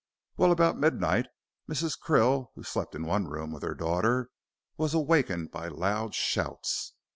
[0.35, 1.27] Well, about midnight,
[1.69, 1.95] Mrs.
[1.99, 4.31] Krill, who slept in one room with her daughter,
[4.75, 6.93] was awakened by loud shouts.